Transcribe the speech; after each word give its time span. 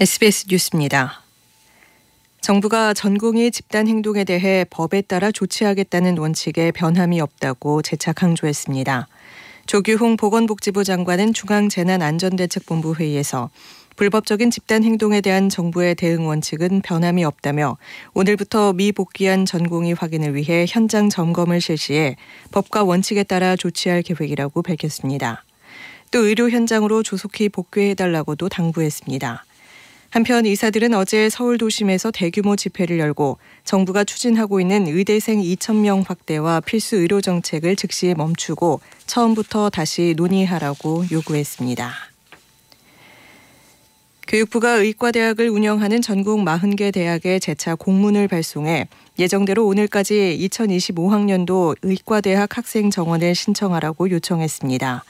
SBS 0.00 0.44
뉴스입니다. 0.48 1.24
정부가 2.40 2.94
전공의 2.94 3.50
집단 3.50 3.88
행동에 3.88 4.22
대해 4.22 4.64
법에 4.70 5.00
따라 5.00 5.32
조치하겠다는 5.32 6.18
원칙에 6.18 6.70
변함이 6.70 7.20
없다고 7.20 7.82
재차 7.82 8.12
강조했습니다. 8.12 9.08
조규홍 9.66 10.16
보건복지부 10.16 10.84
장관은 10.84 11.32
중앙재난안전대책본부 11.32 12.94
회의에서 12.94 13.50
불법적인 13.96 14.52
집단 14.52 14.84
행동에 14.84 15.20
대한 15.20 15.48
정부의 15.48 15.96
대응 15.96 16.28
원칙은 16.28 16.82
변함이 16.82 17.24
없다며 17.24 17.76
오늘부터 18.14 18.74
미복귀한 18.74 19.46
전공의 19.46 19.94
확인을 19.94 20.36
위해 20.36 20.64
현장 20.68 21.08
점검을 21.08 21.60
실시해 21.60 22.14
법과 22.52 22.84
원칙에 22.84 23.24
따라 23.24 23.56
조치할 23.56 24.02
계획이라고 24.02 24.62
밝혔습니다. 24.62 25.42
또 26.12 26.20
의료 26.20 26.48
현장으로 26.48 27.02
조속히 27.02 27.48
복귀해달라고도 27.48 28.48
당부했습니다. 28.48 29.44
한편 30.10 30.46
의사들은 30.46 30.94
어제 30.94 31.28
서울 31.28 31.58
도심에서 31.58 32.10
대규모 32.10 32.56
집회를 32.56 32.98
열고 32.98 33.36
정부가 33.64 34.04
추진하고 34.04 34.60
있는 34.60 34.86
의대생 34.86 35.40
2천명 35.42 36.06
확대와 36.06 36.60
필수 36.60 36.96
의료 36.96 37.20
정책을 37.20 37.76
즉시 37.76 38.14
멈추고 38.16 38.80
처음부터 39.06 39.68
다시 39.68 40.14
논의하라고 40.16 41.04
요구했습니다. 41.12 41.92
교육부가 44.26 44.72
의과대학을 44.72 45.48
운영하는 45.48 46.02
전국 46.02 46.40
40개 46.40 46.92
대학에 46.92 47.38
재차 47.38 47.74
공문을 47.74 48.28
발송해 48.28 48.88
예정대로 49.18 49.66
오늘까지 49.66 50.38
2025학년도 50.50 51.76
의과대학 51.82 52.56
학생 52.56 52.90
정원을 52.90 53.34
신청하라고 53.34 54.10
요청했습니다. 54.10 55.04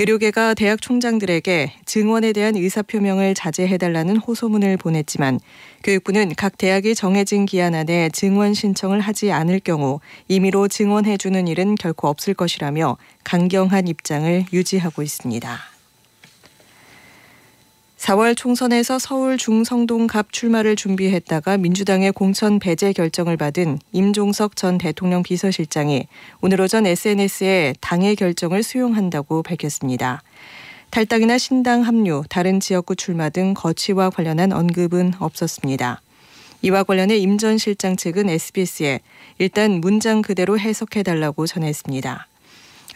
의료계가 0.00 0.54
대학 0.54 0.80
총장들에게 0.80 1.72
증원에 1.84 2.32
대한 2.32 2.54
의사표명을 2.54 3.34
자제해달라는 3.34 4.18
호소문을 4.18 4.76
보냈지만 4.76 5.40
교육부는 5.82 6.34
각 6.36 6.56
대학이 6.56 6.94
정해진 6.94 7.46
기한 7.46 7.74
안에 7.74 8.08
증원 8.10 8.54
신청을 8.54 9.00
하지 9.00 9.32
않을 9.32 9.58
경우 9.58 9.98
임의로 10.28 10.68
증원해주는 10.68 11.48
일은 11.48 11.74
결코 11.74 12.06
없을 12.06 12.32
것이라며 12.34 12.96
강경한 13.24 13.88
입장을 13.88 14.44
유지하고 14.52 15.02
있습니다. 15.02 15.77
4월 18.08 18.34
총선에서 18.34 18.98
서울 18.98 19.36
중성동갑 19.36 20.32
출마를 20.32 20.76
준비했다가 20.76 21.58
민주당의 21.58 22.12
공천 22.12 22.58
배제 22.58 22.94
결정을 22.94 23.36
받은 23.36 23.80
임종석 23.92 24.56
전 24.56 24.78
대통령 24.78 25.22
비서실장이 25.22 26.06
오늘 26.40 26.58
오전 26.62 26.86
SNS에 26.86 27.74
당의 27.82 28.16
결정을 28.16 28.62
수용한다고 28.62 29.42
밝혔습니다. 29.42 30.22
탈당이나 30.88 31.36
신당 31.36 31.82
합류, 31.82 32.22
다른 32.30 32.60
지역구 32.60 32.96
출마 32.96 33.28
등 33.28 33.52
거취와 33.52 34.08
관련한 34.08 34.52
언급은 34.52 35.12
없었습니다. 35.18 36.00
이와 36.62 36.84
관련해 36.84 37.18
임 37.18 37.36
전 37.36 37.58
실장 37.58 37.94
측은 37.94 38.30
SBS에 38.30 39.00
일단 39.36 39.82
문장 39.82 40.22
그대로 40.22 40.58
해석해달라고 40.58 41.46
전했습니다. 41.46 42.26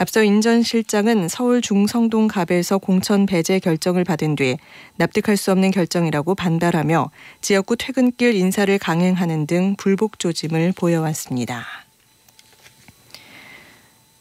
앞서 0.03 0.25
인 0.25 0.41
전 0.41 0.65
실장은 0.65 1.29
서울 1.29 1.63
중성동 1.63 2.27
갑에서 2.27 2.79
공천 2.79 3.25
배제 3.25 3.61
결정을 3.61 4.03
받은 4.03 4.35
뒤 4.35 4.57
납득할 4.97 5.37
수 5.37 5.53
없는 5.53 5.71
결정이라고 5.71 6.35
반발하며 6.35 7.13
지역구 7.41 7.77
퇴근길 7.77 8.35
인사를 8.35 8.77
강행하는 8.81 9.47
등 9.47 9.77
불복 9.79 10.19
조짐을 10.19 10.73
보여왔습니다. 10.73 11.65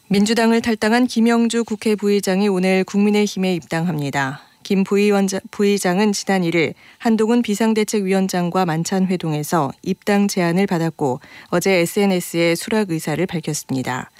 민주당을 0.06 0.60
탈당한 0.60 1.08
김영주 1.08 1.64
국회 1.64 1.96
부의장이 1.96 2.46
오늘 2.46 2.84
국민의힘에 2.84 3.52
입당합니다. 3.52 4.42
김 4.62 4.84
부의장은 4.84 6.12
지난 6.12 6.42
1일 6.42 6.74
한동훈 6.98 7.42
비상대책위원장과 7.42 8.66
만찬 8.66 9.06
회동에서 9.06 9.72
입당 9.82 10.28
제안을 10.28 10.68
받았고 10.68 11.18
어제 11.48 11.72
SNS에 11.72 12.54
수락 12.54 12.92
의사를 12.92 13.26
밝혔습니다. 13.26 14.11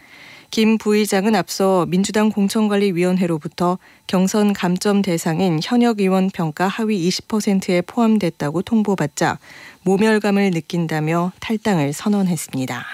김 0.53 0.77
부의장은 0.77 1.35
앞서 1.35 1.87
민주당 1.87 2.29
공천관리위원회로부터 2.29 3.79
경선 4.07 4.53
감점 4.53 5.01
대상인 5.01 5.59
현역 5.63 5.99
의원 5.99 6.29
평가 6.29 6.69
하위 6.69 7.09
20%에 7.09 7.81
포함됐다고 7.81 8.61
통보받자 8.61 9.39
모멸감을 9.85 10.51
느낀다며 10.51 11.33
탈당을 11.41 11.95
선언했습니다. 11.95 12.85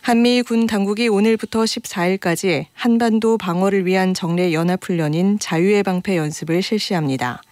한미 0.00 0.42
군 0.42 0.66
당국이 0.66 1.06
오늘부터 1.06 1.62
14일까지 1.62 2.64
한반도 2.72 3.38
방어를 3.38 3.86
위한 3.86 4.14
정례 4.14 4.52
연합훈련인 4.52 5.38
자유의 5.38 5.84
방패 5.84 6.16
연습을 6.16 6.62
실시합니다. 6.62 7.42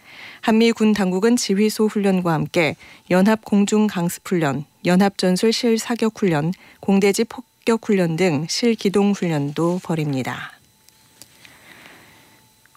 한미 0.41 0.73
군 0.73 0.93
당국은 0.93 1.37
지휘소 1.37 1.87
훈련과 1.87 2.33
함께 2.33 2.75
연합 3.11 3.45
공중 3.45 3.87
강습 3.87 4.29
훈련, 4.29 4.65
연합 4.87 5.19
전술 5.19 5.53
실 5.53 5.79
사격 5.79 6.21
훈련, 6.21 6.53
공대지 6.81 7.23
폭 7.23 7.45
합격 7.67 7.89
훈련 7.89 8.15
등 8.15 8.47
실기동 8.49 9.11
훈련도 9.11 9.81
벌입니다. 9.83 10.53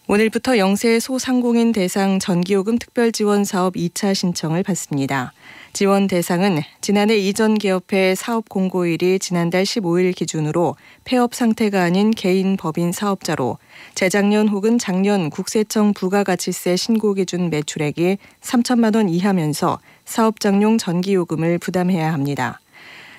오늘부터 0.08 0.58
영세 0.58 1.00
소상공인 1.00 1.72
대상 1.74 2.18
전기요금 2.18 2.80
특별지원 2.80 3.46
사업 3.46 3.76
2차 3.76 4.16
신청을 4.16 4.64
받습니다. 4.64 5.32
지원 5.74 6.08
대상은 6.08 6.64
지난해 6.82 7.18
이전 7.18 7.60
개업해 7.60 8.16
사업 8.16 8.50
공고일이 8.50 9.20
지난달 9.20 9.62
15일 9.62 10.16
기준으로 10.16 10.76
폐업 11.06 11.36
상태가 11.36 11.84
아닌 11.84 12.10
개인 12.10 12.58
법인 12.58 12.92
사업자로 12.92 13.60
재작년 13.94 14.48
혹은 14.48 14.80
작년 14.80 15.30
국세청 15.30 15.94
부가가치세 15.94 16.76
신고 16.78 17.14
기준 17.14 17.52
매출액이 17.52 18.18
3천만 18.42 18.96
원 18.96 19.08
이하면서 19.08 19.78
사업장용 20.06 20.80
전기요금을 20.80 21.60
부담해야 21.60 22.12
합니다. 22.12 22.60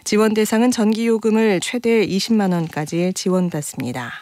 지원 0.05 0.35
대상은 0.35 0.71
전기요금을 0.71 1.61
최대 1.61 2.07
20만 2.07 2.53
원까지 2.53 3.13
지원받습니다. 3.15 4.13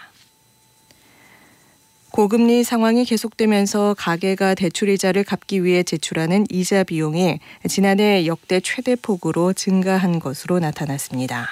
고금리 2.10 2.64
상황이 2.64 3.04
계속되면서 3.04 3.94
가계가 3.96 4.54
대출이자를 4.54 5.22
갚기 5.24 5.62
위해 5.62 5.82
제출하는 5.82 6.46
이자 6.50 6.82
비용이 6.82 7.38
지난해 7.68 8.26
역대 8.26 8.60
최대 8.60 8.96
폭으로 8.96 9.52
증가한 9.52 10.18
것으로 10.18 10.58
나타났습니다. 10.58 11.48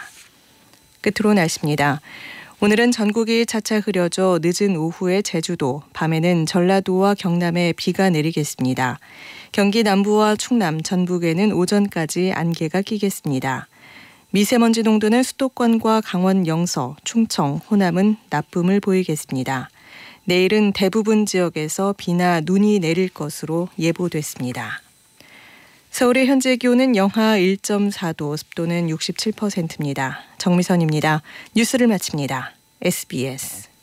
끝으로 1.03 1.35
날씨입니다. 1.35 2.01
오늘은 2.59 2.91
전국이 2.91 3.45
차차 3.45 3.81
흐려져 3.81 4.41
늦은 4.43 4.77
오후에 4.77 5.21
제주도, 5.23 5.83
밤에는 5.93 6.47
전라도와 6.47 7.15
경남에 7.15 7.75
비가 7.77 8.09
내리겠습니다. 8.09 8.99
경기 9.53 9.83
남부와 9.83 10.37
충남, 10.37 10.83
전북에는 10.83 11.53
오전까지 11.53 12.33
안개가 12.35 12.81
끼겠습니다. 12.81 13.69
미세먼지 14.31 14.83
농도는 14.83 15.23
수도권과 15.23 16.03
강원 16.03 16.47
영서, 16.47 16.97
충청, 17.05 17.61
호남은 17.71 18.17
나쁨을 18.31 18.81
보이겠습니다. 18.81 19.71
내일은 20.25 20.73
대부분 20.73 21.25
지역에서 21.25 21.95
비나 21.97 22.41
눈이 22.41 22.81
내릴 22.81 23.09
것으로 23.09 23.69
예보됐습니다. 23.79 24.83
서울의 25.91 26.27
현재 26.27 26.57
기온은 26.57 26.97
영하 26.97 27.39
1.4도, 27.39 28.37
습도는 28.37 28.89
67%입니다. 28.89 30.21
정미선입니다. 30.37 31.23
뉴스를 31.55 31.87
마칩니다. 31.87 32.53
SBS 32.83 33.76